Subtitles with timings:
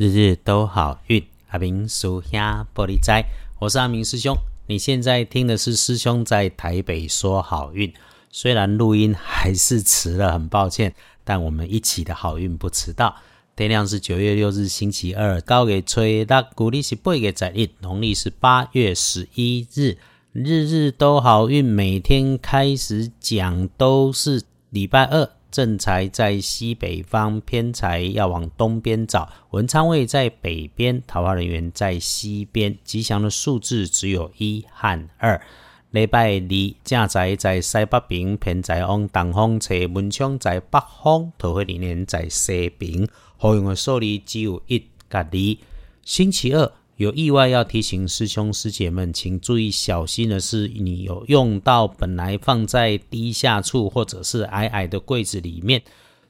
[0.00, 3.24] 日日都好运，阿明属下玻璃斋，
[3.58, 4.32] 我是阿明师兄。
[4.68, 7.92] 你现在听的是师兄在台北说好运，
[8.30, 13.16] 虽然录音还是迟了，很抱歉，但我们一起的好运不迟到。
[13.56, 19.96] 天亮是九月六日星期二，高给吹大，古历是八月十日，农历是八月十一日，
[20.32, 25.28] 日日都好运，每天开始讲都是礼拜二。
[25.50, 29.28] 正财在西北方，偏财要往东边找。
[29.50, 32.76] 文昌位在北边，桃花人员在西边。
[32.84, 35.40] 吉祥的数字只有一和二。
[35.90, 39.74] 礼拜二正财在西北边，偏财往东方找。
[39.86, 43.08] 文昌在北方，桃花人员在西边。
[43.36, 44.78] 好用的数字只有一
[45.08, 45.58] 甲二。
[46.04, 46.70] 星期二。
[46.98, 55.80] 有意外要提醒师兄师姐们，请注意小心的是，你有用到本来放在低下处或者是矮矮的柜子里面，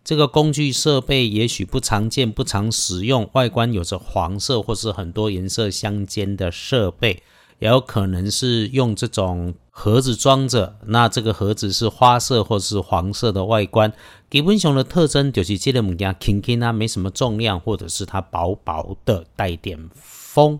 [0.04, 7.22] 这个工具设备也许不常见、不常使用，外观有着黄色或是很多颜色相间的设备，
[7.60, 13.92] 也有可能是用这种盒子装着，那这个盒子是花色或是黄色的外观。
[14.28, 19.78] 基本上的特征就是这个物件轻轻啊，没什么重量，或者是它薄薄的，带点。
[19.94, 20.58] 风，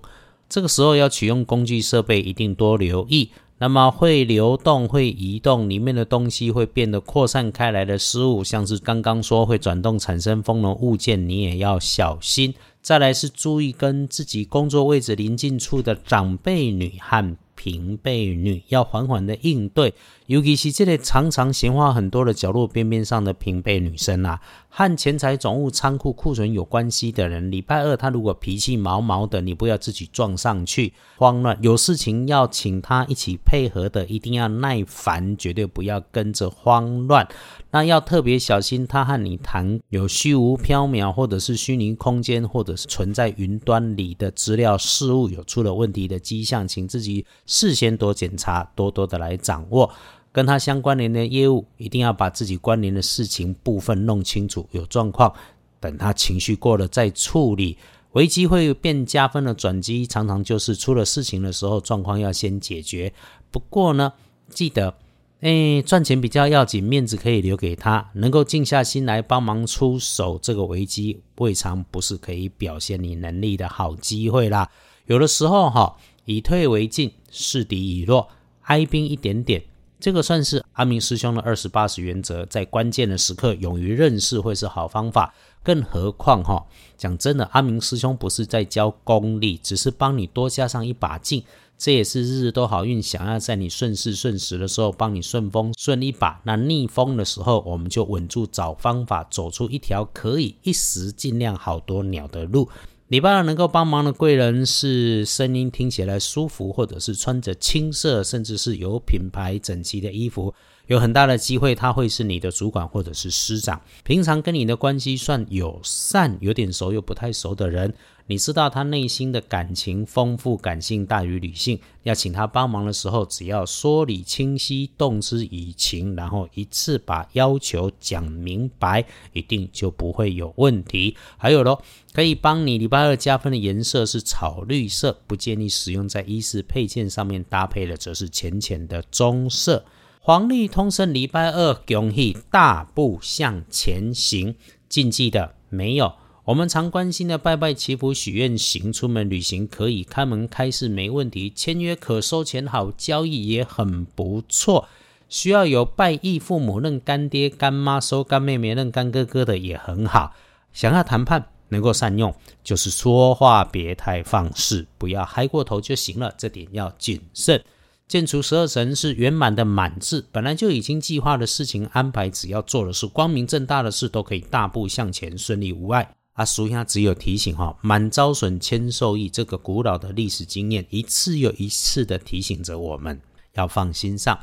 [0.49, 3.31] 这个时候要取用工具设备，一定多留意。
[3.59, 12.55] 那么会流动、会移动，里面的东西会变得扩散开来的失误，像是刚刚说会转动产生风的物件，你也要小心。
[12.81, 17.37] 再来是注意跟自己工作位置临近处的长辈女和
[17.69, 19.93] 平辈女，要缓缓的应对。
[20.25, 31.59] 尤其是这类常常闲话很多的角落边边上的平辈女生啊，和钱财总务仓库库存有关系的人，礼拜二他如果脾气毛毛的，你不要自己撞上去慌乱。
[31.63, 37.27] 有事情要请他一起配合的，一定要耐烦，绝对不要跟着慌乱。
[37.71, 47.25] 那要特别小心，他和你谈有虚无缥缈，或者是虚拟空间，或者是存在云端里的资料事物有出了问题的迹象，请自己
[47.59, 49.91] 事先多检查，多多的来掌握。
[50.31, 54.65] 跟他相关联的业务，一定要把自己关联的事情部分弄清楚。
[54.71, 55.35] 有状况，
[55.81, 57.77] 等他情绪过了再处理。
[58.13, 63.13] 危机会变加分的转机，常常就是出了事情的时候，状况要先解决。
[63.51, 64.13] 不过呢，
[64.49, 64.95] 记得，
[65.41, 68.09] 哎，赚钱比较要紧，面子可以留给他。
[68.13, 74.71] 能够静下心来帮忙出手，这个危机未尝不是可以表现你能力的好机会啦。
[75.07, 75.97] 有的时候哈，
[76.29, 78.29] 以退为进，示敌以弱，
[78.65, 79.65] 挨兵一点点。
[79.99, 85.35] 这个算是阿明师兄的二十八十原则，在关键的时刻勇于认识会是好方法。
[85.65, 86.67] 更何况哈，
[86.99, 91.43] 讲真的，阿明师兄不是在教功力，只是帮你多加上一把劲。
[91.79, 102.69] 这也是日日都好运，想要在你顺势顺时的时候帮你顺风顺一把，那逆风的时候，我们就稳住，找方法走出一条可以一时尽量好多鸟的路。
[103.09, 110.53] 礼拜二能够帮忙的贵人是声音听起来舒服，或者是穿着青色甚至是有品牌整齐的衣服，
[110.89, 113.81] 有很大的机会他会是你的主管或者是师长。
[114.05, 117.95] 平常跟你的关系算友善，有点熟又不太熟的人。
[118.29, 121.81] 你知道他内心的感情丰富，感性大于理性。
[122.03, 129.03] 要请他帮忙的时候，只要说理清晰，动之以情，然后一次把要求讲明白，
[129.33, 131.17] 一定就不会有问题。
[131.39, 131.83] 还有咯，
[132.13, 139.87] 可以帮你礼拜二加分的颜色是草绿色，不建议使用在衣饰配件上面搭配的，则是浅浅的棕色。
[140.21, 144.55] 黄历通胜礼拜二，恭喜大步向前行。
[144.87, 146.13] 禁忌的没有。
[146.49, 154.89] 我们常关心的拜拜祈福许愿行，出门旅行可以开门开市没问题，签约可收钱好，交易也很不错。
[155.29, 160.33] 需要有拜义父母认干爹干妈收干妹妹认干哥哥的也很好。
[160.73, 162.35] 想要谈判能够善用，
[162.65, 167.63] 就是说话别太放肆，不要嗨过头就行了，这点要谨慎。
[168.07, 176.15] 建除十二神是圆满的满字，本来就已经计划的事情安排，只要做的是光明正大的事，都可以大步向前，顺利无碍。
[176.39, 179.29] 啊，俗下只有提醒哈，满招损，谦受益。
[179.29, 183.21] 这个古老的历史经验，一次又一次的提醒着我们
[183.55, 184.39] 要放心上。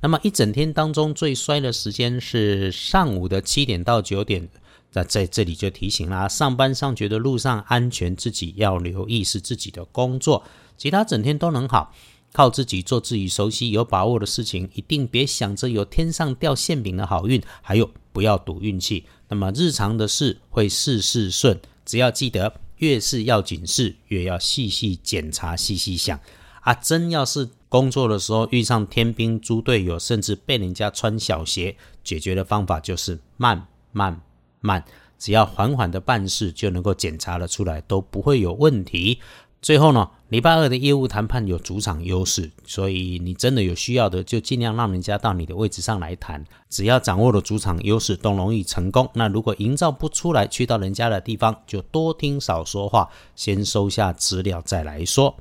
[0.00, 4.48] 那么一整天当中最衰的时间是上午的七点到九点，
[4.92, 10.44] 那在这里就提醒啦，上班上学的路上安全自己要留意，是自己的工作。
[10.78, 11.92] 其他整天都能好，
[12.32, 19.04] 靠自己做自己熟悉有把握的事情，一定别想着有天上掉馅饼的好运，还有不要赌运气。
[19.28, 26.18] 那么日常的事会事事顺，只要记得越是要紧事，越要细细检查、细细想。
[26.62, 34.20] 啊，真要是工作的时候遇上天兵猪队友，甚至被人家穿小鞋，解决的方法就是慢慢
[34.60, 34.84] 慢。
[35.18, 39.20] 只要缓缓的办事，就能够检查了出来，都不会有问题。
[39.62, 46.42] 最后呢，礼拜二的业务谈判有主场优势，所以你真的有需要的，就尽量让人家到你的位置上来谈。
[46.70, 49.06] 只要掌握了主场优势，都容易成功。
[49.12, 55.36] 那如果营造不出来，去到人家的地方，就多听少说话，先收下资料再来说。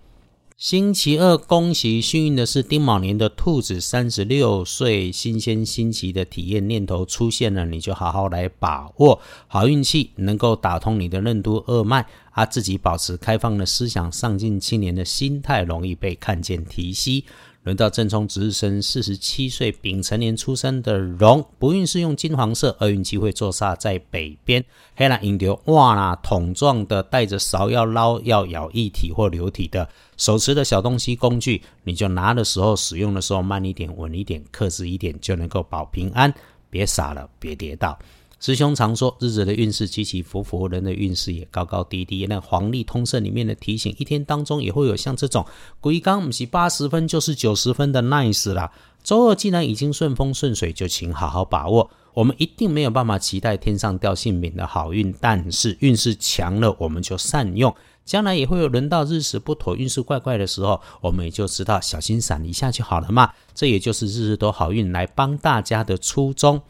[0.60, 17.24] 星期二，恭喜幸运的是丁卯年的兔子，三十六岁，新鲜新奇的体验念头出现了，你就好好来把握好运气，能够打通你的任督二脉，啊，自己保持开放的思想，上进青年的心态，容易被看见提息。
[17.64, 24.64] 轮到正冲值日生，四十七岁丙辰年出生的龙，不运是用金黄色，厄运机会坐煞在北边。
[24.96, 36.34] 黑蓝引流哇啦，桶状的带着勺要捞要舀一体或流体的手持的小东西工具，你就拿的时候使用的时候慢一点，稳一点，克制一点，就能够保平安。
[36.70, 37.98] 别傻了，别跌倒。
[38.40, 42.26] 师兄常说，日子的运势起起伏伏，人的运势也高高低低。
[42.28, 45.46] 那黄历通胜里面的提醒，一天当中也会有像这种
[45.82, 48.72] 鬼刚不是八十分就是九十分的 nice 啦。
[49.04, 51.90] 周二既然已经顺风顺水，就请好好把握。
[52.14, 57.74] 我们一定没有办法期待天上掉馅饼的好运，但是运势强了，我们就善用。
[58.06, 63.32] 将来也会有轮到日时不妥、运势怪怪的时候，我们也就知道小心闪一下就好了嘛。
[63.54, 66.62] 这也就是日日都好运来帮大家的初衷。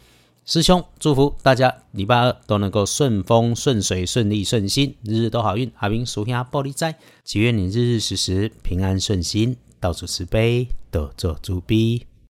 [0.45, 5.71] 师兄，祝福大家礼拜二都能够顺风顺水、顺利顺心，日日都好运。
[5.77, 12.07] 阿明属下玻璃斋，祈愿你日日时时平安顺心，到处慈悲，多做主逼。